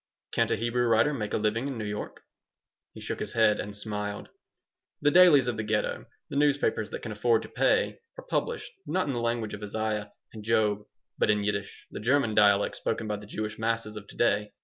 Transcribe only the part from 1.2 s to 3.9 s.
a living in New York?" He shook his head and